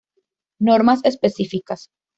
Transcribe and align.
Normas 0.57 1.01
específicas. 1.05 1.91